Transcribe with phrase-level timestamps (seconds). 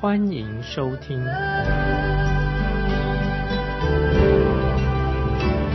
[0.00, 1.18] 欢迎收听。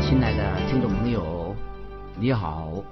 [0.02, 1.56] 亲爱的听众朋友，
[2.20, 2.84] 你好，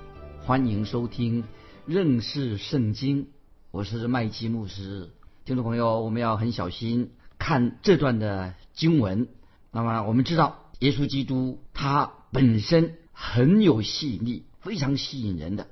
[0.45, 1.43] 欢迎收听
[1.87, 3.29] 认识圣经。
[3.71, 5.09] 我是麦基牧师，
[5.43, 9.27] 听众朋友，我们要很小心看这段的经文。
[9.71, 15.65] 那么我们知道，耶稣基督他本身很有吸引力，非常吸引人的，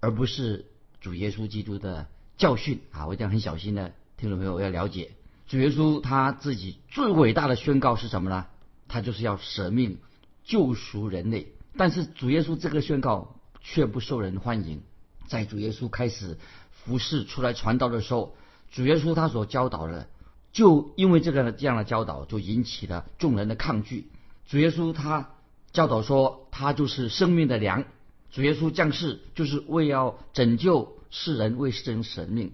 [0.00, 0.66] 而不是
[1.00, 3.06] 主耶稣基督的教训啊！
[3.06, 5.12] 我一定要很小心的，听众朋友要了解，
[5.46, 8.46] 主耶稣他自己最伟大的宣告是什么呢？
[8.88, 9.98] 他就是要舍命
[10.44, 11.52] 救赎人类。
[11.76, 14.82] 但是主耶稣这个宣告却不受人欢迎，
[15.26, 16.38] 在主耶稣开始。
[16.86, 18.36] 服侍出来传道的时候，
[18.70, 20.08] 主耶稣他所教导的，
[20.52, 24.08] 就因为这个这样的教导，就引起了众人的抗拒。
[24.46, 25.30] 主耶稣他
[25.72, 27.86] 教导说，他就是生命的粮。
[28.30, 32.52] 主耶稣降世就是为要拯救世人，为世人舍命。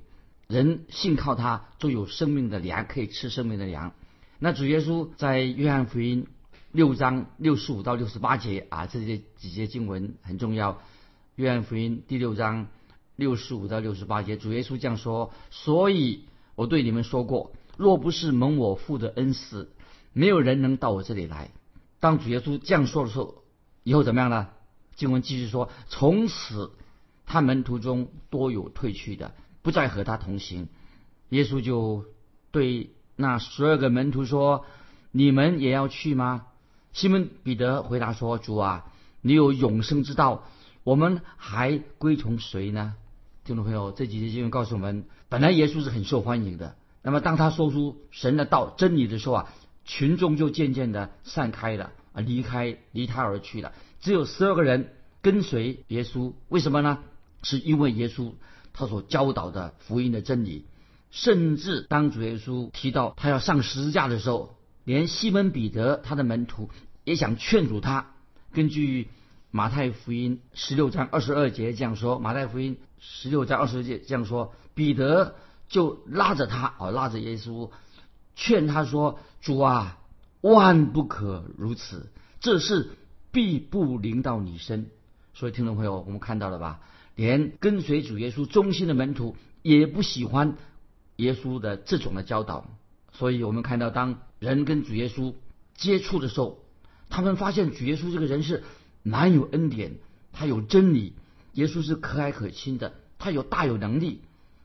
[0.52, 3.92] 人信靠他，就有生命的粮，可以吃生命的粮。
[4.38, 6.26] 那主耶稣在约翰福音
[6.70, 10.80] 六章六十五到六十八节啊，这些几节经文很重要。
[11.36, 12.68] 约翰福音第六章。
[13.14, 19.70] 六十五到六十八节，主耶稣这样说：“所以我对你们说过，若不是蒙我父的恩赐，
[20.14, 21.50] 没有人能到我这里来。”
[22.00, 23.44] 当主耶稣这样说的时候，
[23.84, 24.48] 以后怎么样呢？
[24.96, 26.72] 经文继续说：“从此，
[27.26, 30.68] 他门徒中多有退去的，不再和他同行。”
[31.30, 32.04] 耶稣就
[32.50, 34.66] 对那十二个门徒说
[35.10, 36.46] ：“你们也要去吗？”
[36.92, 38.84] 西门彼得回答说：“主啊，
[39.22, 40.44] 你有永生之道，
[40.84, 42.94] 我们还归从谁呢？”
[43.44, 46.76] 听众朋友，这几节经文告诉我们，本来耶稣是很受欢迎的。
[47.02, 49.48] 那么当他说出神的道真理的时候啊，
[49.84, 53.72] 群众就渐渐的散开了啊，离开离他而去了。
[54.00, 56.98] 只有十二个人跟随耶稣，为什么呢？
[57.42, 58.32] 是因为耶稣
[58.72, 60.66] 他所教导的福音的真理。
[61.10, 66.70] 甚至当主耶稣提到他要上十字架的时候，连西门彼得他的门徒
[67.04, 68.14] 也想劝阻他。
[68.52, 69.08] 根据
[69.50, 72.78] 马太福音十六章二十二节这样说，马太福音。
[73.04, 75.34] 十六章二十节这样说，彼得
[75.68, 77.70] 就拉着他哦，拉着耶稣，
[78.36, 79.98] 劝他说：“主啊，
[80.40, 82.90] 万不可如此，这事
[83.32, 84.88] 必不临到你身。”
[85.34, 86.78] 所以听众朋友，我们看到了吧？
[87.14, 90.56] 连跟随主耶稣忠心的门徒也不喜欢
[91.16, 92.70] 耶稣的这种的教导。
[93.12, 95.34] 所以我们看到，当人跟主耶稣
[95.74, 96.64] 接触的时候，
[97.10, 98.62] 他们发现主耶稣这个人是
[99.02, 99.96] 蛮有恩典，
[100.32, 101.14] 他有真理。
[101.52, 104.22] 耶稣是可蔼可亲的，他有大有能力，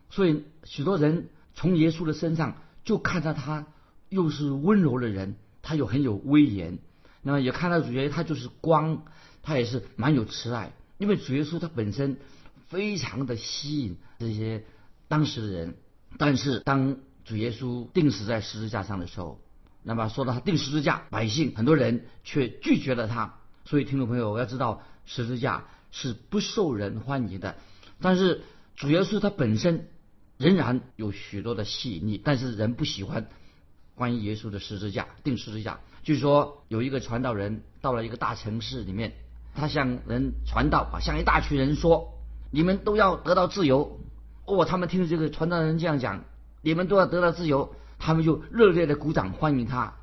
[0.09, 3.68] 所以许多人从耶稣的身上就看到他
[4.07, 6.80] 又是温柔的人，他又很有威严。
[7.22, 9.03] 那么也看到主耶稣他就是光，
[9.44, 10.72] 他也是蛮有慈爱。
[10.97, 12.18] 因为主耶稣他本身
[12.68, 14.63] 非常的吸引这些
[15.08, 15.75] 当时的人。
[16.18, 19.40] 但是当主耶稣钉死在十字架上的时候，
[19.84, 23.40] 那么说到他钉十字架，百姓很多人却拒绝了他。
[23.66, 25.66] 所以听众朋友，要知道十字架。
[25.90, 27.56] 是不受人欢迎的，
[28.02, 28.41] 但是
[28.75, 29.88] 主耶稣他本身
[30.38, 33.30] 仍然有许多的吸引力，但是人不喜欢
[33.96, 35.80] 关于耶稣的十字架钉十字架。
[36.03, 39.16] 据说有一个传道人到了一个大城市里面，
[39.57, 42.13] 他向人传道啊，向一大群人说
[42.51, 44.00] ：“你们都要得到自由。”
[44.45, 46.23] 哦，他们听这个传道人这样讲，
[46.62, 49.95] 你们都要得到自由，他们就热烈的鼓掌欢迎他。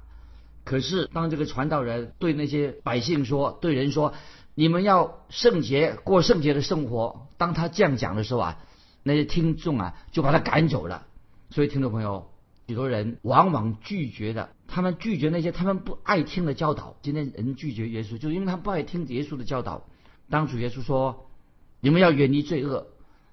[0.65, 4.12] 可是当这个传道人对那些百姓说，对人说。
[4.56, 7.26] 你们要圣洁过圣洁的生活。
[7.38, 8.59] 当他这样讲的时候啊，
[9.03, 11.07] 那些听众啊就把他赶走了。
[11.50, 12.30] 所以听众朋友，
[12.68, 16.97] 许多人往往拒绝的，他们拒绝那些他们不爱听的教导。
[17.00, 19.86] 今天人拒绝耶稣，就是因为他不爱听耶稣的教导。
[20.28, 21.30] 当主耶稣说
[21.78, 22.88] ：“你们要远离罪恶，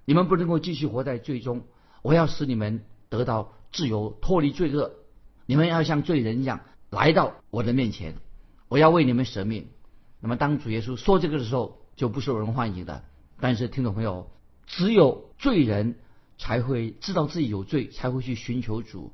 [0.05, 1.63] 你们不能够继续活在罪中。
[2.03, 4.93] 我要使你们得到自由，脱离罪恶。
[5.47, 6.59] 你们要像罪人一样
[6.91, 8.17] 来到我的面前，
[8.67, 9.65] 我要为你们舍命。”
[10.21, 13.03] 那么，当主耶稣说这个的时候，就不受人欢迎的。
[13.39, 14.29] 但是，听众朋友，
[14.67, 15.95] 只有罪人
[16.37, 19.11] 才会知道自己有罪，才会去寻求主。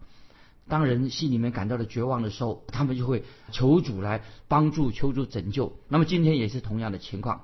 [0.68, 5.78] 当人心里面感到了绝望的时候，他们就会求主来帮助、求主拯救。
[5.88, 7.44] 那么，今天也是同样的情况。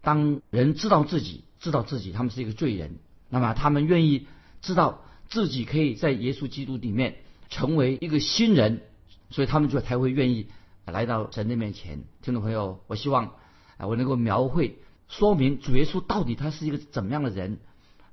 [0.00, 2.98] 当人知道自己知道自己他们是一个罪人，
[3.28, 4.28] 那么他们愿意
[4.62, 7.16] 知道自己可以在耶稣基督里面
[7.48, 8.82] 成为一个新人，
[9.30, 10.46] 所以他们就才会愿意
[10.84, 12.04] 来到神的面前。
[12.22, 13.32] 听众朋友，我希望
[13.76, 14.78] 啊，我能够描绘
[15.08, 17.58] 说明主耶稣到底他是一个怎么样的人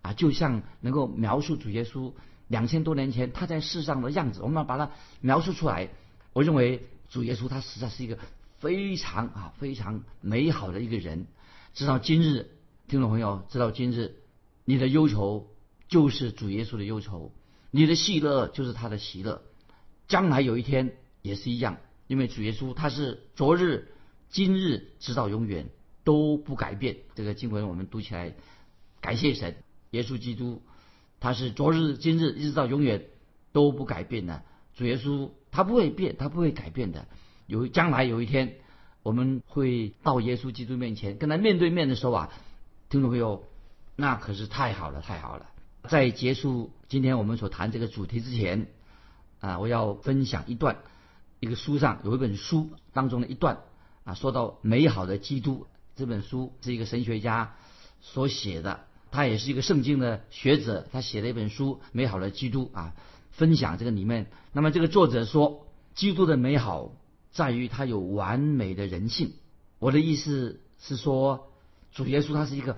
[0.01, 2.13] 啊，就像能够描述主耶稣
[2.53, 4.91] 两千多年前他在世上的样子，我们要把它
[5.21, 5.89] 描述出来。
[6.33, 8.19] 我认为主耶稣他实在是一个
[8.59, 11.25] 非常啊非常美好的一个人。
[11.73, 12.51] 直到今日，
[12.87, 14.17] 听众朋友，直到今日，
[14.65, 15.47] 你的忧愁
[15.87, 17.31] 就是主耶稣的忧愁，
[17.71, 19.41] 你的喜乐就是他的喜乐。
[20.07, 23.91] 将来有一天也是一样，因为主耶稣他是昨日、
[24.29, 25.71] 今日直到永远
[26.03, 26.97] 都不改变。
[27.15, 28.35] 这个经文我们读起来，
[29.01, 29.55] 感谢神，
[29.89, 30.61] 耶稣基督
[31.23, 33.05] 他是昨日、今日一直到永远
[33.53, 34.43] 都不改变的。
[34.75, 37.07] 主耶稣他不会变，他不会改变的。
[37.47, 38.55] 有将来有一天。
[39.03, 42.29] 我们会到耶稣基督面前跟他面对面的时候啊，
[42.87, 43.43] 听众朋友，
[43.97, 45.45] 那可是太好了，太好了！
[45.89, 48.67] 在结束今天我们所谈这个主题之前
[49.41, 50.77] 啊，我要分享一段
[51.41, 53.59] 一个书上有一本书当中的一段
[54.05, 55.67] 啊，说到美好的基督。
[55.97, 57.55] 这本书是一个神学家
[57.99, 62.93] 所写的，他也是一个圣经的学者，他写了一本书《美好的基督》啊，
[63.31, 64.27] 分享这个里面。
[64.51, 66.91] 那么这个作者说，基督的美好。
[67.33, 69.31] 在于他有完美的人性。
[69.79, 71.51] 我的意思是说，
[71.91, 72.77] 主耶稣他是一个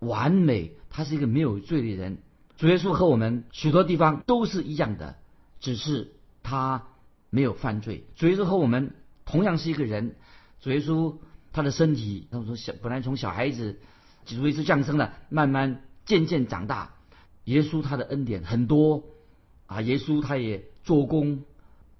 [0.00, 2.18] 完美，他是一个没有罪的人。
[2.56, 5.14] 主耶稣和我们许多地方都是一样的，
[5.60, 6.12] 只是
[6.42, 6.88] 他
[7.30, 8.04] 没有犯罪。
[8.16, 10.16] 主耶稣和我们同样是一个人。
[10.60, 11.18] 主耶稣
[11.52, 13.78] 他的身体，他说小本来从小孩子，
[14.24, 16.94] 主耶稣降生了，慢慢渐渐长大。
[17.44, 19.04] 耶稣他的恩典很多
[19.66, 21.42] 啊，耶稣他也做工，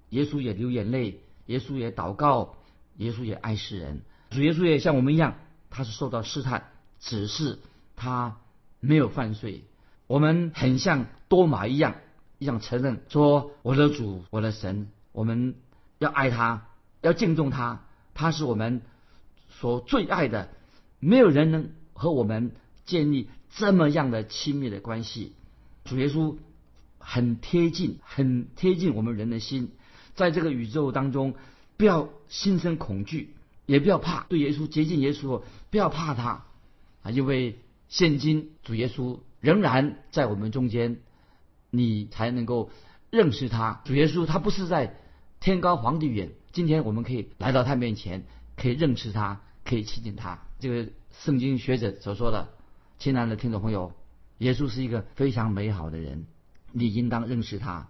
[0.09, 1.21] 耶稣也流眼泪。
[1.45, 2.55] 耶稣也祷告，
[2.97, 4.01] 耶稣也爱世人。
[4.31, 5.35] 主耶稣也像我们一样，
[5.69, 7.59] 他是受到试探，只是
[7.95, 8.37] 他
[8.79, 9.63] 没有犯罪。
[10.07, 11.97] 我们很像多马一样，
[12.39, 15.53] 一样承认说：“我的主，我的神，我们
[15.99, 16.67] 要爱他，
[17.01, 17.83] 要敬重他。
[18.15, 18.81] 他是我们
[19.49, 20.49] 所最爱的，
[20.99, 22.51] 没有人能和我们
[22.85, 25.33] 建立这么样的亲密的关系。”
[25.85, 26.35] 主耶稣
[26.99, 29.71] 很贴近，很贴近我们人的心。
[30.13, 31.35] 在这个宇宙当中，
[31.77, 33.33] 不要心生恐惧，
[33.65, 34.23] 也不要怕。
[34.29, 36.45] 对耶稣接近耶稣，不要怕他
[37.03, 37.11] 啊！
[37.11, 37.59] 因为
[37.89, 40.97] 现今主耶稣仍然在我们中间，
[41.69, 42.71] 你才能够
[43.11, 43.81] 认识他。
[43.85, 44.95] 主耶稣他不是在
[45.39, 48.23] 天高皇帝远，今天我们可以来到他面前，
[48.55, 50.39] 可以认识他，可以亲近他。
[50.59, 52.47] 这个圣经学者所说的，
[52.99, 53.91] 亲爱的听众朋友，
[54.37, 56.27] 耶稣是一个非常美好的人，
[56.71, 57.89] 你应当认识他。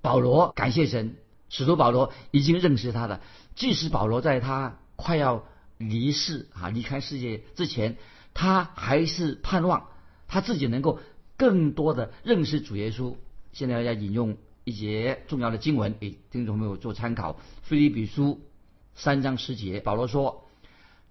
[0.00, 1.16] 保罗感谢神。
[1.52, 3.20] 使徒保罗已经认识他了，
[3.56, 5.44] 即使保罗在他快要
[5.78, 7.96] 离世啊离开世界之前，
[8.34, 9.88] 他还是盼望
[10.28, 11.00] 他自己能够
[11.36, 13.16] 更多的认识主耶稣。
[13.52, 17.32] 现在要引用一节重要的经文给听众朋友做参考：
[17.62, 18.34] 《腓利比书》
[18.94, 20.46] 三章十节，保罗说：“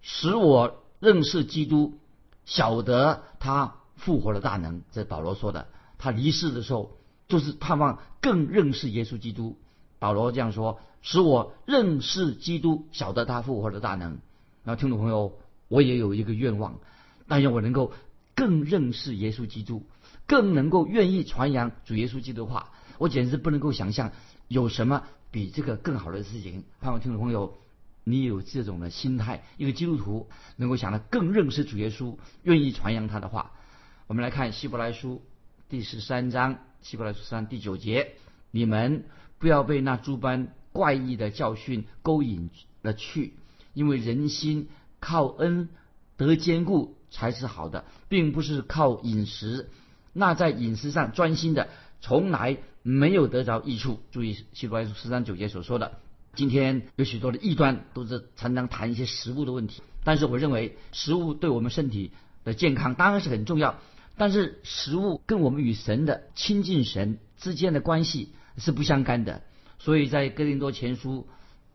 [0.02, 2.00] 使我认识基督，
[2.46, 5.68] 晓得他复活的大能。”这保罗说的。
[5.98, 6.98] 他离世的时候，
[7.28, 9.58] 就是盼望更认识耶稣基督。
[10.00, 14.20] 保罗这样说：“使我认识基督，晓得他复活的大能。”
[14.64, 15.38] 然后听众朋友，
[15.68, 16.80] 我也有一个愿望，
[17.28, 17.92] 但愿我能够
[18.34, 19.86] 更认识耶稣基督，
[20.26, 22.72] 更能够愿意传扬主耶稣基督的话。
[22.98, 24.12] 我简直不能够想象
[24.48, 26.64] 有什么比这个更好的事情。
[26.80, 27.58] 盼望听众朋友，
[28.10, 33.52] 你有这种的心态，一个基督徒能够想得更认识主耶稣，愿意传扬他的话。
[34.08, 35.22] 我们来看希伯来书
[35.70, 38.14] 第十三章，希伯来书三第九节：
[38.52, 39.06] 你们。
[39.42, 42.50] 不要被那诸般怪异的教训勾引
[42.82, 43.36] 了去，
[43.74, 44.68] 因为人心
[45.00, 45.70] 靠恩
[46.18, 49.70] 得坚固才是好的，并不是靠饮食。
[50.12, 51.70] 那在饮食上专心的，
[52.02, 54.02] 从来没有得着益处。
[54.12, 56.00] 注意《希伯来书》十三九节所说的。
[56.40, 62.14] 今天有许多的异端都是常常谈一些食物的问题，但是我认为食物对我们身体
[62.46, 63.76] 的健康当然是很重要，
[64.16, 68.30] 但是食物跟我们与神的亲近神之间的关系。
[68.58, 69.42] 是不相干的，
[69.78, 71.28] 所以在哥林多前书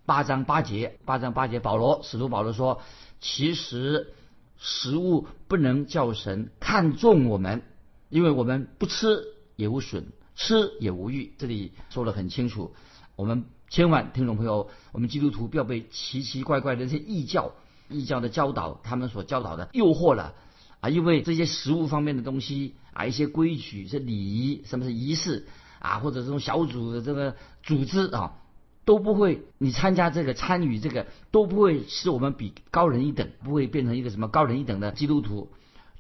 [0.05, 2.83] 八章八节，八章八节，保罗使徒保罗说，
[3.21, 4.13] 其实
[4.59, 7.63] 食物不能叫神看重我们，
[8.11, 9.25] 因为我们不吃
[9.57, 11.33] 也无损，吃也无欲。
[11.39, 12.75] 这里说的很清楚，
[13.17, 17.53] 我们千万听众朋友，我们基督徒不要被奇奇怪怪的这些异教、
[17.89, 20.35] 异教的教导，他们所教导的诱惑了
[20.81, 20.89] 啊！
[20.91, 25.47] 因为这些食物方面的东西啊，一些规矩、这礼仪，什么是仪式？
[25.81, 28.37] 啊，或者这种小组的这个组织啊，
[28.85, 35.51] 都不会，你参加这个参与这个都不会使我们比高人一等，不会变成一个什么高人一等的基督徒。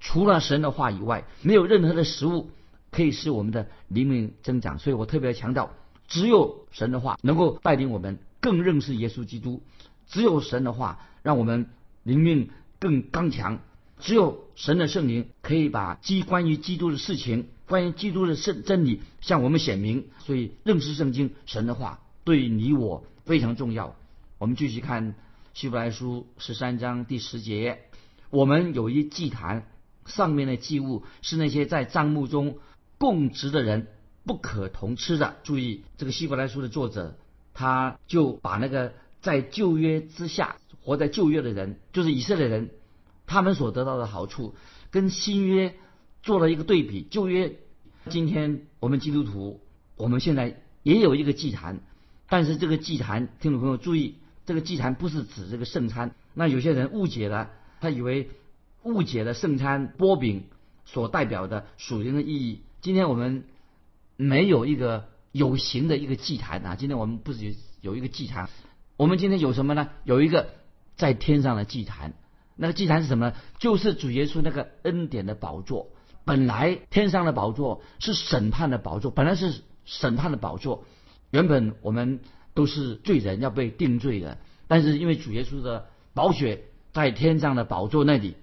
[0.00, 2.50] 除了神的话以外，没有任何的食物
[2.90, 4.78] 可以使我们的灵敏增长。
[4.78, 5.70] 所以我特别强调，
[6.08, 9.62] 只有神的话能够带领我们更认识耶稣基督。
[10.06, 11.66] 只有神的话让我们
[12.02, 13.60] 灵命更刚强。
[14.00, 20.08] 只有神的圣灵可以把基关于基督的事情、关于基督的圣真理向我们显明。
[20.18, 23.96] 所以认识圣经、神的话对你我非常重要。
[24.38, 25.14] 我们继续看
[25.54, 27.78] 希伯来书十三章第十节：
[28.30, 29.66] 我们有一祭坛，
[30.04, 32.58] 上面的祭物是那些在帐幕中
[32.98, 33.86] 供职的人
[34.24, 35.36] 不可同吃的。
[35.44, 37.16] 注意，这个希伯来书的作者
[37.52, 42.70] 他就把那个在旧约之下活在旧约的人，就是以色列人。
[43.26, 44.54] 他们所得到的好处
[44.90, 45.74] 跟新约
[46.22, 47.06] 做了一个对比。
[47.10, 47.56] 旧约，
[48.10, 49.62] 今天我们基督徒，
[49.96, 51.80] 我们现在也有一个祭坛，
[52.28, 56.14] 但是这个祭坛，听众朋友注意，这个祭坛不是指这个圣餐。
[56.34, 57.50] 那有些人误解了，
[57.80, 58.28] 他以为
[58.82, 60.44] 误解了圣餐波饼
[60.84, 62.60] 所代表的属灵的意义。
[62.82, 63.44] 今天我们
[64.16, 66.76] 没有一个有形的一个祭坛啊！
[66.76, 68.48] 今天我们不是有有一个祭坛，
[68.96, 69.88] 我们今天有什么呢？
[70.04, 70.48] 有一个
[70.96, 72.14] 在天上的祭坛。
[72.56, 73.36] 那个祭坛是什么呢？
[73.58, 75.88] 就是主耶稣那个恩典的宝座。
[76.24, 80.84] 本来天上的宝座是审判的宝座，本来是审判的宝座。
[81.30, 82.20] 原本我们
[82.54, 84.38] 都是罪人，要被定罪的。
[84.68, 88.36] 但是因为主耶稣的宝血在天上的宝座那里，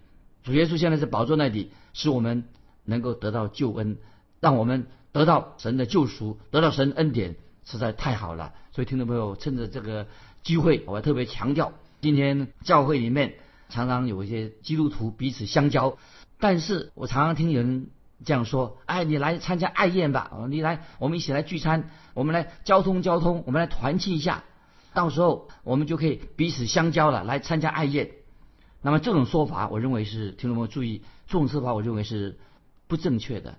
[0.43, 2.43] 主耶稣现在是宝座那里，使我们
[2.83, 3.97] 能够得到救恩，
[4.41, 8.53] 让我们得到神的救赎，得到神恩典，实在太好了。
[8.71, 10.07] 所以听众朋友，趁着这个
[10.43, 13.35] 机会，我要特别强调，今天教会里面。
[13.73, 15.97] 常常有一些基督徒彼此相交，
[16.39, 17.89] 但是我常常听人
[18.25, 24.43] 这样说：“哎，你来参加爱宴吧，你来，我们一起来聚餐，我们来交通交通，我们来团契一下，
[24.93, 28.11] 到时候我们就可以彼此相交了，来参加爱宴。”
[28.83, 32.39] 那么这种说法，我认为是听众朋友注意，这种说法我认为是
[32.89, 33.57] 不正确的。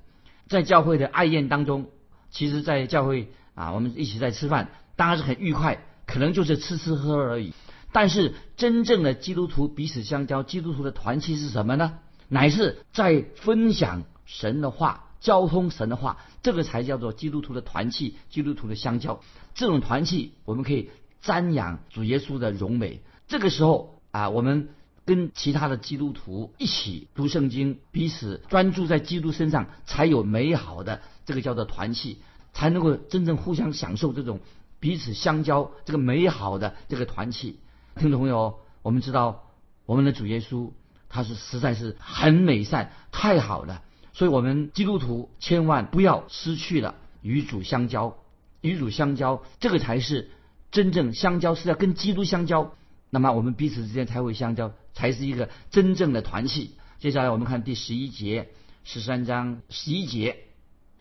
[0.49, 1.87] 在教会的爱宴当中，
[2.31, 7.53] 其实，在教会啊，我们一起在吃饭，当然是很愉快，可能就是吃吃喝喝而已。
[7.93, 11.99] 但是真正的基督徒彼此相交，基督徒的团契是什么呢？
[12.29, 19.21] 乃是在分享神的话，交通神的话，这个才叫做基督徒的团契，基督徒的相交。
[19.55, 20.89] 这种团契，我们可以
[21.23, 23.03] 瞻仰主耶稣的荣美。
[23.29, 24.71] 这个时候啊，我们
[25.05, 32.19] 跟其他的基督徒一起读圣经，彼此专注在基督身上，才有美好的这个叫做团契，
[32.53, 34.41] 才能够真正互相享受这种
[34.79, 37.59] 彼此相交这个美好的这个团契。
[37.97, 39.45] 听众朋友，我们知道
[39.87, 40.71] 我们的主耶稣
[41.09, 43.83] 他是实在是很美善，太好了。
[44.15, 48.19] 所以，我们基督徒千万不要失去了与主相交，
[48.61, 50.31] 与主相交，这个才是
[50.71, 52.75] 真正相交，是要跟基督相交。
[53.14, 56.71] 那么，我们彼此之间才会相交，才是一个真正的团契。
[56.99, 58.49] 接下来，我们看第十一节，
[58.85, 60.38] 十三章十一节，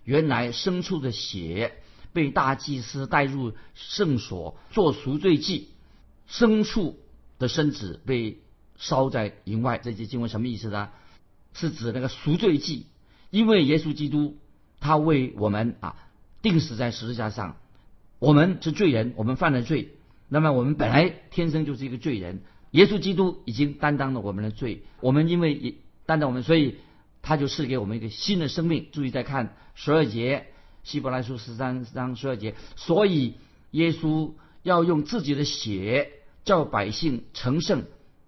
[0.03, 1.71] 原来牲畜的血
[2.11, 5.69] 被大祭司带入圣所做赎罪祭。
[6.29, 6.99] 牲畜
[7.39, 8.41] 的身子被
[8.77, 10.89] 烧在营外，这节经文什么意思呢？
[11.53, 12.87] 是指那个赎罪祭，
[13.29, 14.37] 因为耶稣基督
[14.81, 15.95] 他为我们啊
[16.41, 17.55] 定死在十字架上，
[18.19, 19.95] 我们是罪人，我们犯了罪，
[20.33, 26.77] 那么我们本来天生就是一个罪人，耶稣基督已经担当了我们的罪，我们因为也担当我们，所以
[27.21, 28.87] 他就赐给我们一个新的生命。
[28.93, 30.45] 注意再看十二节，
[30.83, 33.33] 希伯来书十三章十二节，所以
[33.71, 34.31] 耶稣
[34.63, 36.13] 要用自己的血。
[36.43, 37.83] 叫百姓成圣，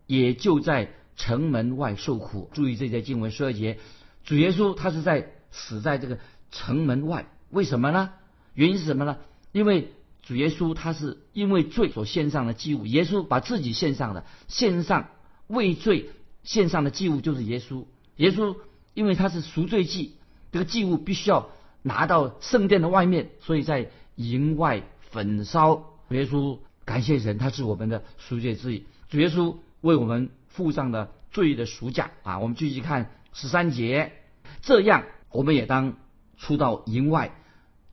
[0.05, 2.47] 也就在城门外受苦。
[2.53, 3.79] 注意这节经文十二节，
[4.23, 6.19] 主耶稣他是在死在这个
[6.51, 8.11] 城门外，为什么呢？
[8.53, 9.17] 原因是什么呢？
[9.51, 9.93] 因为
[10.23, 15.09] 主耶稣他是因为罪所献上的祭物，耶稣把自己献上的，献上
[15.47, 16.09] 为罪
[16.43, 17.85] 献上的祭物就是耶稣。
[18.15, 18.55] 耶稣
[18.93, 20.15] 因为他是赎罪祭，
[20.51, 21.49] 这个祭物必须要
[21.81, 25.85] 拿到圣殿的外面，所以在营外焚烧。
[26.09, 26.57] 耶稣。
[26.85, 28.83] 感谢神，他是我们的赎罪之意。
[29.09, 32.39] 主耶稣为我们付上了罪的赎价啊！
[32.39, 34.11] 我们继续看十三节，
[34.61, 35.95] 这样我们也当
[36.37, 37.33] 出到营外，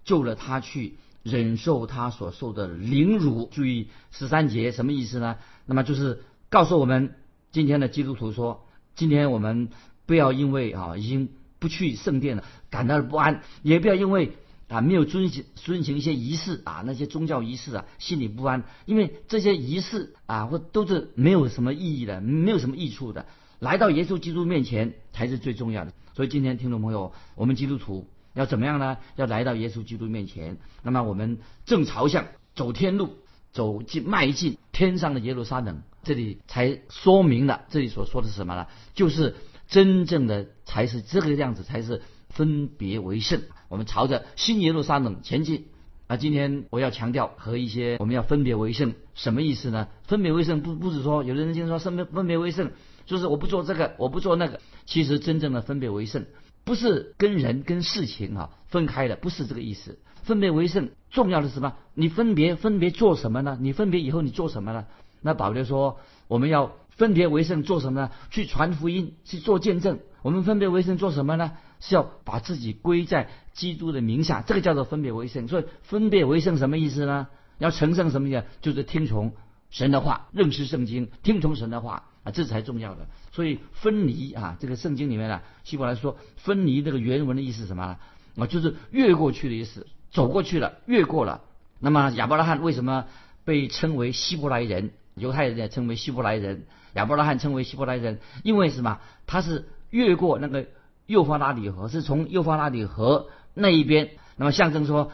[0.02, 3.48] 救了他去忍受他所受的凌辱。
[3.52, 5.36] 注意十三节什么意思呢？
[5.66, 7.14] 那么就是告诉我们
[7.52, 9.68] 今天的基督徒说，今天我们
[10.06, 14.32] 不要因为啊已经不去圣殿了感到不安，也不要因为。
[14.70, 23.26] 啊，没有遵行遵行一些仪式啊，那些宗教仪式啊，心里不安，因为这些仪式啊，或都是没有什么意义的，没有什么益处的。
[23.58, 25.92] 来到耶稣基督面前才是最重要的。
[26.14, 28.98] 所以今天听众朋友，我们基督徒要怎么样呢？
[29.16, 33.16] 要来到耶稣基督面前，那么我们正朝向走天路，
[33.52, 35.82] 走进迈进天上的耶路撒冷。
[36.02, 38.66] 这里才说明了，这里所说的是什么呢？
[38.94, 39.36] 就是
[39.68, 43.42] 真正的才是这个样子，才是分别为圣。
[43.68, 45.66] 我们朝着新耶路撒冷前进，
[46.06, 49.88] 啊，今天我要强调和一些我们要分别为圣，什么意思呢？
[50.04, 52.70] 分别为圣不不是说有的人经常说分别分别为圣，
[53.04, 54.60] 就是我不做这个，我不做那个。
[54.86, 56.24] 其实真正的分别为圣，
[56.70, 59.98] 不是跟人跟事情啊分开的，不是这个意思。
[60.22, 61.74] 分别为圣重要的是什么？
[61.94, 63.58] 你分别分别做什么呢？
[63.60, 64.86] 你分别以后你做什么呢？
[65.20, 65.98] 那保罗说
[66.28, 68.10] 我们要分别为圣做什么呢？
[68.30, 69.98] 去传福音，去做见证。
[70.22, 71.54] 我们分别为圣做什么呢？
[71.80, 75.48] 是要把自己归在基督的名下，这个叫做分别为圣。
[75.48, 77.26] 所以分别为圣什么意思呢？
[77.58, 78.44] 要成圣什么意思？
[78.60, 79.32] 就是听从
[79.70, 83.06] 神的话，认识圣经，听从神的话啊，这才重要的。
[83.32, 87.96] 所以分离啊，这个圣经里面呢，希伯来说分离这个原文的意思是什么呢
[88.36, 88.46] 啊？
[88.46, 91.42] 就是越过去的意思，走过去了，越过了。
[91.78, 93.06] 那么亚伯拉罕为什么
[93.44, 94.90] 被称为希伯来人？
[95.14, 98.98] 犹太人也称为希伯来人，亚伯拉罕称为希伯来人，因为什么？
[99.26, 100.66] 他是越过那个。
[101.06, 105.10] 幼发拉底河是从幼发拉底河那一边，那么象征说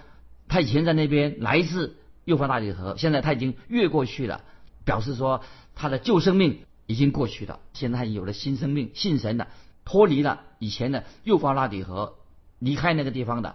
[0.46, 4.42] 他以前在那边来自幼发拉底河，现在他已经越过去了，
[4.84, 5.42] 表示说
[5.74, 9.46] 他的旧生命已经过去了，现在他有了新生命，信神的，
[9.84, 12.16] 脱离了以前的幼发拉底河，
[12.58, 13.54] 离开那个地方的。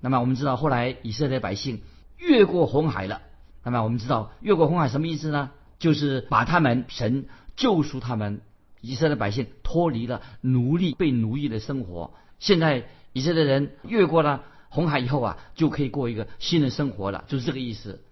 [0.00, 1.82] 那么我们知道后来以色列百姓
[2.16, 3.20] 越过红海了，
[3.64, 5.50] 那么我们知道越过红海什么意思呢？
[5.78, 7.26] 就是把他们神
[7.56, 8.40] 救赎他们。
[8.80, 18.02] 以色列百姓脱离了奴隶被奴役的生活，现在以色列人越过了红海以后啊，就可以过一个新的生活了，就是这个意思。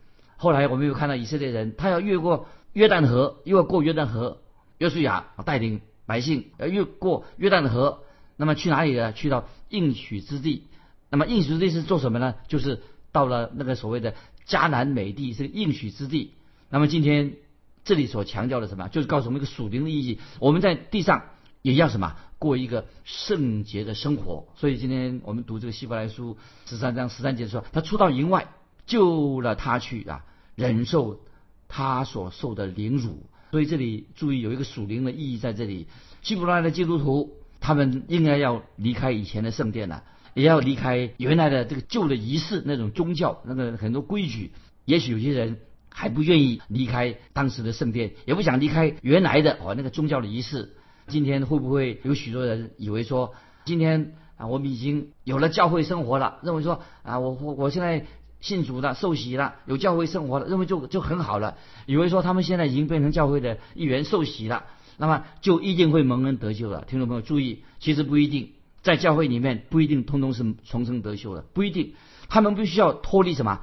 [0.41, 4.41] 后来我们又看到以色列人，他要越过约旦河，又要过约旦河，
[4.79, 8.01] 约书亚带领百姓要越过约旦河，
[8.37, 9.13] 那么去哪里呢？
[9.13, 10.65] 去到应许之地。
[11.11, 12.37] 那么应许之地是做什么呢？
[12.49, 12.81] 就是
[13.13, 14.15] 到了那个所谓的
[14.47, 16.33] 迦南美地，是应许之地。
[16.71, 17.35] 那么今天。
[17.83, 18.89] 这里所强调的什么？
[18.89, 20.21] 就是告诉我们一个属灵的意义。
[20.39, 21.23] 我们在地上
[21.63, 22.15] 也要什么？
[22.39, 24.49] 过一个圣洁的生活。
[24.55, 28.49] 所以今天我们读这个希伯来书十三章十三节说，他出到营外，
[28.85, 30.27] 救了他去啊，
[30.61, 31.21] 忍受
[31.69, 33.27] 他所受的凌辱。
[33.51, 35.87] 所以这里注意有一个属灵的意义在这里。
[36.23, 44.53] 希伯来的基督徒，他们应该要离开以前的圣殿了，也要离开原来的这个旧的仪式那种宗教那个很多规矩。
[44.85, 45.59] 也许有些人。
[45.93, 50.71] 还不愿意离开当时的圣殿，也不想离开原来的哦那个宗教的仪式。
[51.09, 58.07] 今天会不会有许多人以为说，今天啊我们已经有了教会生活了，认为说啊我我我现在
[58.41, 64.65] 信主了，受洗了，有教会生活了，认为就就很好了，以为说他们现在已经变成教会的一员，受洗了，
[64.97, 66.85] 那么就一定会蒙恩得救了。
[66.87, 71.95] 听众朋友注意，其实不一定，在教会里面不一定通通是重生得救的，不一定，
[72.29, 73.61] 他们必须要脱离什么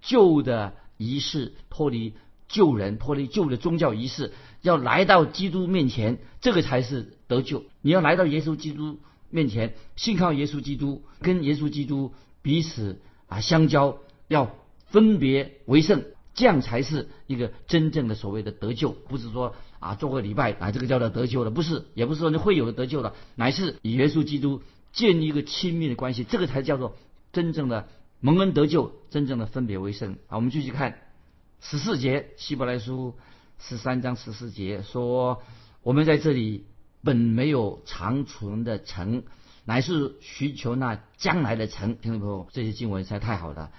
[0.00, 0.74] 旧的。
[0.96, 2.14] 仪式脱离
[2.46, 4.32] 旧人，脱离旧的宗教仪式，
[4.62, 7.64] 要来到基督面前，这个才是得救。
[7.82, 14.54] 你要来到耶稣基督面前，信靠耶稣基督，跟耶稣基督彼此啊相交，要
[14.86, 18.90] 分别为圣，这样才是一个真正的所谓的得救。
[18.90, 26.96] 不是说啊做个礼拜啊这个叫做得救的，不是，也不是说你会有的得救的，乃是与耶稣基督建立一个亲密的关系，这个才叫做
[27.32, 27.88] 真正的。
[28.20, 30.36] 蒙恩得救，真正的分别为圣啊！
[30.36, 30.98] 我们继续看
[31.60, 33.16] 十四节，希伯来书
[33.58, 35.42] 十三章十四节说
[35.84, 36.64] ：“我们在这里
[37.02, 39.24] 本没有长存的城，
[39.66, 43.72] 乃是寻求那将来的城。”听众朋友，这些经文实在太好了，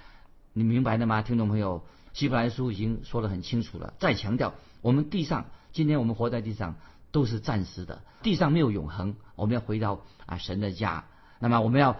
[0.58, 1.20] 你明白了吗？
[1.20, 3.92] 听众朋友，希伯来书已经说得很清楚了。
[3.98, 6.76] 再强调，我们地上，今天我们活在地上
[7.12, 9.16] 都是暂时的，地上没有永恒。
[9.34, 11.04] 我们要回到啊神的家，
[11.40, 11.98] 那么我们要。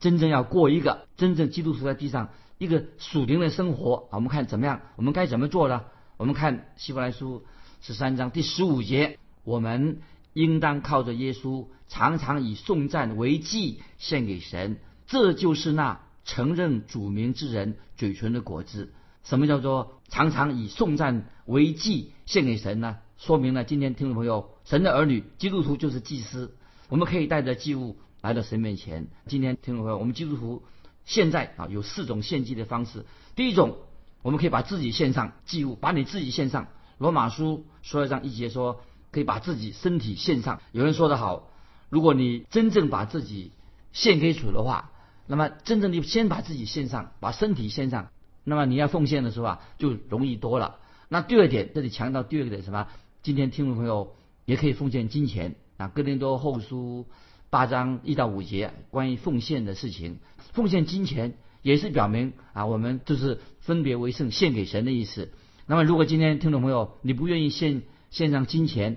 [0.00, 4.82] 真正要过一个真正基督徒在地上一个属灵的生活，我们看怎么样？
[4.96, 5.84] 我们该怎么做呢？
[6.18, 7.46] 我们看希伯来书
[7.80, 10.02] 十三章第十五节，我们
[10.34, 18.92] 应当靠着耶稣，常常以颂赞为祭献给神，这就是那承认主名之人嘴唇的果子。
[19.22, 22.98] 什么叫做常常以颂赞为祭献给神呢？
[23.16, 26.54] 说明了今天听众朋友，神的儿女基督徒就是祭司，
[26.88, 27.96] 我们可以带着祭物。
[28.20, 29.08] 来到神面前。
[29.26, 30.62] 今天听众朋友，我们基督徒
[31.04, 33.04] 现在啊有四种献祭的方式。
[33.36, 33.76] 第一种，
[34.22, 36.68] 我们可以把自己献上祭物，把你自己献上。
[36.96, 40.62] 罗马书十二章一节说，可以把自己身体献上。
[40.72, 41.50] 有人说得好，
[41.90, 43.52] 如果你真正把自己
[43.92, 44.90] 献给主的话，
[45.26, 48.08] 那么真正的先把自己献上，把身体献上，
[48.44, 50.76] 那么你要奉献的时候啊就容易多了。
[51.08, 52.88] 那第二点，这里强调第二个点什么？
[53.22, 55.88] 今天听众朋友也可以奉献金钱啊。
[55.88, 57.06] 哥林多后书。
[57.50, 60.18] 八章一到五节关于奉献的事情，
[60.54, 65.30] 奉献金钱也是表明啊，我们就是分别为圣，献给神的意思。
[65.66, 68.96] 那么，如果今天听众朋友你不愿意献献上金钱，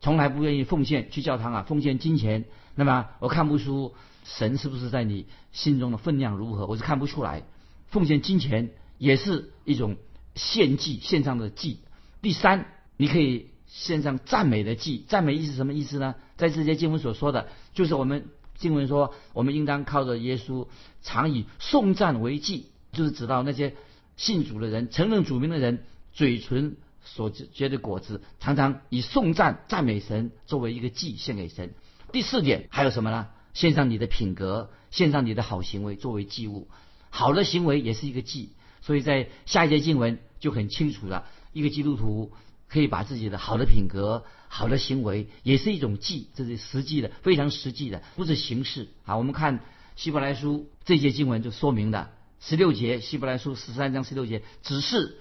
[0.00, 2.44] 从来不愿意奉献去教堂啊，奉献金钱，
[2.76, 3.92] 那么我看不出
[4.26, 7.44] 神是不是在你心中的分量如何，我是看不出来。
[7.88, 9.96] 奉献金钱也是一种
[10.34, 11.78] 献祭，献上的祭。
[12.20, 15.04] 第三，你可以献上赞美的祭。
[15.08, 16.16] 赞美意思什么意思呢？
[16.36, 20.66] 在这些经文所说的，就是我们经文说，我们应当靠着耶稣，
[21.02, 23.76] 常以颂赞为祭，就是指到那些
[24.16, 31.72] 信主的人、承认主名的人，嘴唇所结的果子，常常以颂赞、赞美神作为一个祭献给神。
[32.12, 33.28] 第四点还有什么呢？
[33.56, 36.68] 献上你的品格，献上你的好行为作为祭物。
[37.08, 38.50] 好的行为也是一个祭，
[38.82, 41.24] 所以在下一节经文就很清楚了。
[41.54, 42.32] 一个基督徒
[42.68, 49.16] 可以把自己的好的品格、好的行为，也是一种祭，这是实际的，非常实际的，不是形式啊。
[49.16, 49.60] 我们看
[49.96, 55.16] 希伯来书这节经文就说明了十六节，希伯来书十三章十六节，只是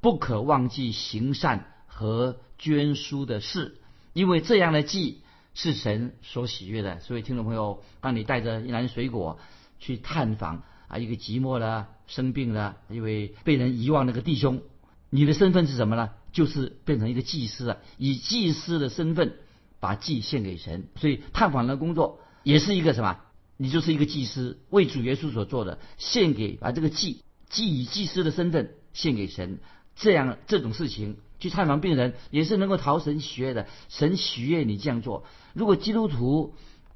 [0.00, 3.76] 不可忘记行善和捐书的事，
[4.12, 5.20] 因为这样的祭
[5.56, 7.00] 是神所喜悦的。
[7.00, 9.40] 所以听众朋友，当你带着一篮水果
[9.80, 14.60] 去探访啊一个寂寞的、生病的、一位被人遗忘那个弟兄。
[15.08, 16.10] 你的身份是什么呢？
[16.32, 19.36] 就是变成一个祭司了，以祭司的身份
[19.80, 20.88] 把祭献给神。
[20.96, 23.18] 所以探访的工作也是一个什么？
[23.56, 29.58] 你就是一个祭司，为主耶稣所做的，献给把这个祭祭以祭司的身份献给神。
[29.94, 33.66] 这样这种事情去探访病人也是能够讨神喜悦的。
[33.88, 35.24] 神喜悦你这样做。
[35.54, 36.54] 如果基督徒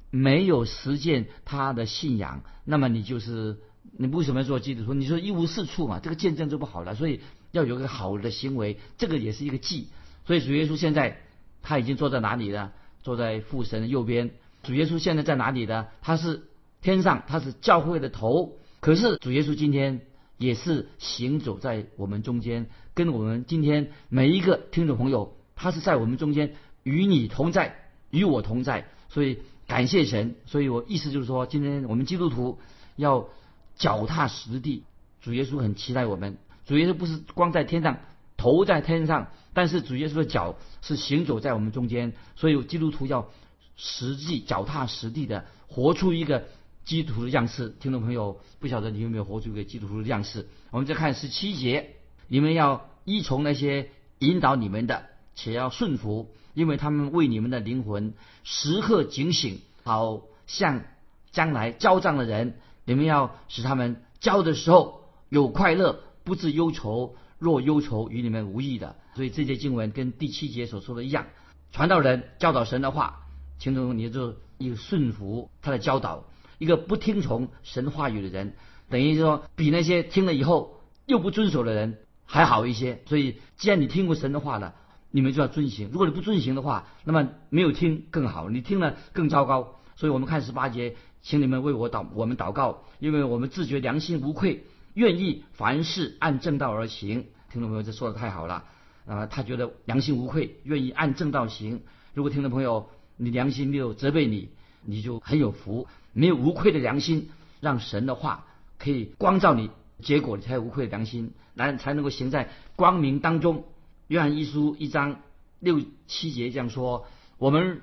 [0.09, 3.57] 没有实践他的信仰，那么你就是
[3.97, 4.93] 你为什么要做基督徒？
[4.93, 6.95] 你说一无是处嘛，这个见证就不好了。
[6.95, 7.19] 所以。
[7.53, 9.89] 要有个好的行为，这个也是一个祭。
[10.25, 11.17] 所以主耶稣现在
[11.61, 12.71] 他已经坐在哪里呢？
[13.03, 14.31] 坐在父神的右边。
[14.63, 15.87] 主耶稣现在在哪里呢？
[16.01, 16.43] 他是
[16.81, 18.53] 天上，他是教会的头。
[18.79, 19.99] 可是主耶稣今天
[20.37, 27.75] 也是行走在我们中间，跟我们今天每一个听众朋友，他是在我们中间与你同在，
[28.09, 28.87] 与我同在。
[29.09, 30.35] 所以感谢神。
[30.45, 32.59] 所以我意思就是说，今天我们基督徒
[32.95, 33.29] 要
[33.75, 34.83] 脚踏实地。
[35.21, 36.37] 主耶稣很期待我们。
[36.65, 37.99] 主耶稣不是光在天上，
[38.37, 43.29] 头在天上，但是主耶稣的脚是行走在我们中间，所以基督徒要
[43.77, 46.45] 实际脚踏实地的活出一个
[46.83, 47.69] 基督徒的样式。
[47.79, 50.47] 听众朋友，不晓得你有没有活出一个基督徒的样式？
[50.71, 51.97] 我们再看十七节，
[52.31, 53.89] 你们要依从那些
[54.19, 55.03] 引导你们的，
[55.35, 58.13] 且要顺服，因为他们为你们的灵魂
[58.45, 60.83] 时刻警醒，好像
[61.31, 65.99] 将来交账的人，你们要使他们交的时候有快乐。
[66.23, 68.95] 不致忧愁，若忧愁与你们无益的。
[69.15, 71.25] 所以这节经文跟第七节所说的一样，
[71.73, 73.23] 传道人教导神的话，
[73.59, 76.23] 听众你就一个顺服他的教导，
[76.59, 78.53] 一个不听从神话语的人，
[78.89, 81.97] 等于说比那些听了以后又不遵守的人
[82.31, 83.01] 还好一些。
[83.07, 84.73] 所以既然你听过神的话了，
[85.11, 85.89] 你们就要遵行。
[85.91, 89.75] 如果你不遵行的话，那么没有听更好，你听了更糟糕。
[89.97, 94.63] 所以我们看十八节，请你们为我祷，我们祷告，因为我们自觉良心无愧。
[94.93, 98.63] 愿意凡事按正道而行，听众朋友，这说的太好了
[99.05, 99.25] 啊！
[99.25, 101.81] 他觉得良心无愧，愿意按正道行。
[102.13, 104.49] 如果听众朋友你良心没有责备你，
[104.83, 108.45] 你就很有福，没有无愧的良心，让神的话
[108.79, 109.69] 可以光照你，
[110.01, 113.63] 结果你才无愧良心，来才能够行在光明当中。
[114.07, 115.21] 约翰一书一章
[115.59, 117.05] 六七节这样说：
[117.37, 117.81] 我们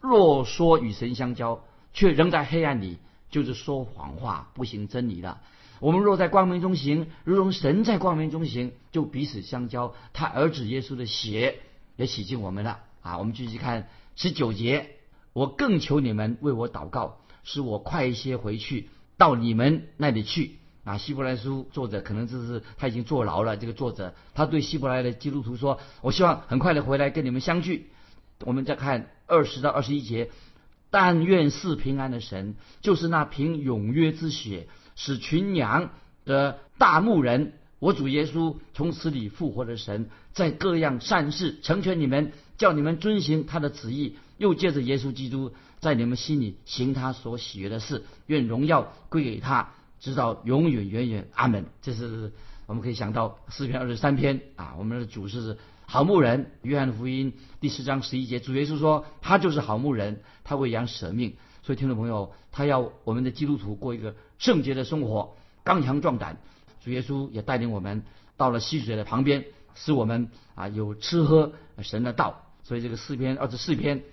[0.00, 2.98] 若说与神相交，却仍在黑暗里，
[3.30, 5.40] 就是说谎话，不行真理了。
[5.78, 9.94] 我们若在光明中行，如同神在光明中行，就彼此相交。
[10.14, 11.58] 他儿子耶稣的血
[11.96, 13.18] 也洗净我们了啊！
[13.18, 14.88] 我们继续看十九节，
[15.34, 20.98] 我更求你们为我祷告，使我快一些回去到你们那里去啊！
[20.98, 27.90] 希伯来书作者可能这是他已经坐牢了，这个作者他对希伯来的基督徒说：“我希望很快的回来跟你们相聚。”
[28.44, 30.30] 我们再看二十到二十一节，
[30.90, 34.68] 但愿是平安的神，就是那凭永约之血。
[34.94, 35.90] 使群羊
[36.24, 49.74] 的大牧人，我主耶稣从此里复活的神，在各样善事成全你们，叫你们遵行他的旨意，又借着耶稣基督在你们心里行他所喜悦的事，愿荣耀归给他，
[50.06, 51.28] 直到永远远远。
[51.34, 51.66] 阿门。
[51.82, 52.32] 这是
[52.66, 56.52] 我们可以想到四篇二十三篇啊，我们的主是好牧人。
[56.62, 61.34] 约翰福音第十章十一节，主耶稣说他就是好牧人，他为羊舍命。
[61.64, 66.36] 所以听众朋友，他要我们的基督徒过一个圣洁的生活，刚强壮胆。
[66.84, 68.04] 主耶稣也带领我们
[68.36, 72.44] 到了溪水的旁边，使我们啊有吃喝神的道。
[72.62, 74.04] 所以这个四篇二十四篇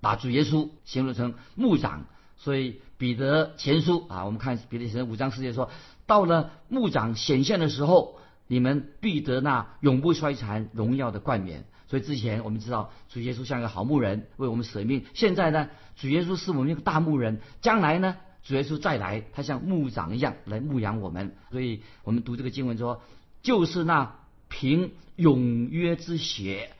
[0.00, 2.06] 把主耶稣形容成牧长。
[2.36, 5.70] 所以彼得前书啊，我们看彼得前五章四节说，
[6.06, 11.64] 到了牧长显现的时候，你们必得那永不衰残荣耀的冠冕。
[11.88, 21.36] 所以之前我们知道主耶稣像一个好牧人为我们舍命，现在呢主耶稣是我们一个大牧人，将来呢主耶稣再来，他像牧长一样来牧养我们。
[21.50, 23.02] 所以我们读这个经文说，
[23.42, 24.16] 就是那
[24.48, 26.70] 凭永约之血，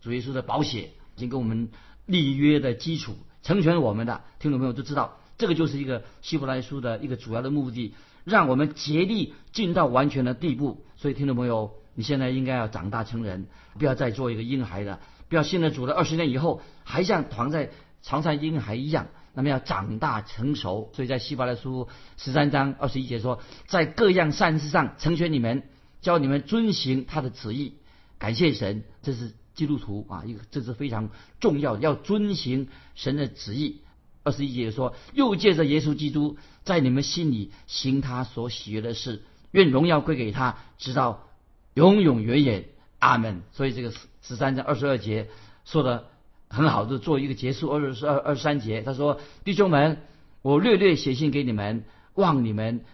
[0.00, 1.68] 主耶稣的宝血已经跟我们
[2.06, 10.84] 立约的基础，成全我们的听众朋友都知道，这个就是一个希伯来书的一个主要的目的，让我们竭力进到完全的地步。
[10.96, 13.46] 所以听众朋友，你现在应该要长大成人，
[13.78, 17.70] 不要再做一个婴孩了，不要信了主了二十年以后还像躺在
[18.02, 19.06] 床上婴孩一样。
[19.36, 25.64] 那么要长大成熟，所以在希伯来书十三章二十一节说，在各样善事上成全你们，
[26.00, 27.74] 教你们遵行他的旨意。
[28.18, 33.80] 感谢神，这是基督徒啊，一个这是非常重要，要遵行神的旨意。
[34.22, 41.28] 二十一节说，又借着耶稣基督在你们心里行他所喜悦的事，愿荣耀归给他，直到
[41.74, 42.64] 永永远远。
[42.98, 43.42] 阿门。
[43.52, 45.28] 所以这个十三章二十二节
[45.64, 46.08] 说的。
[46.46, 47.68] 很好，就做一个结束。
[47.68, 50.02] 二十二、二十三节，他说：“弟兄们，
[50.40, 52.84] 我略略写信给你们，望你们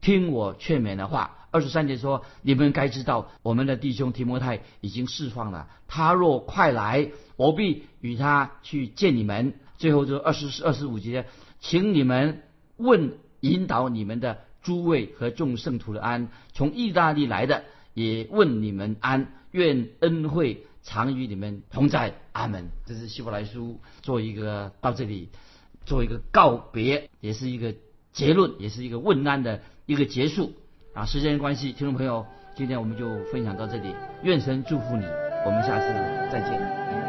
[0.00, 5.68] 听我劝勉的话。”二十三节说：“你们该知道，我们的弟兄提摩太已经释放了。
[5.86, 11.26] 他若快来，我必与他去见你们。”最后就二十四二十五节，
[11.60, 12.42] 请你们
[12.76, 16.28] 问引导你们的诸位和众圣徒的安。
[16.52, 17.62] 从意大利来的
[17.94, 19.32] 也问你们安。
[19.52, 20.64] 愿恩惠。
[20.84, 22.70] 常与你们同在，阿门。
[22.86, 25.28] 这是希伯来书做一个到这里
[25.86, 27.76] 做一个告别，也是一个
[28.12, 30.54] 结论，也是一个问安的一个结束。
[30.94, 33.94] 啊，时间关系，听众朋友，今天我们就分享到这里。
[34.24, 35.06] 愿神祝福你，
[35.46, 35.86] 我们下次
[36.30, 37.01] 再见。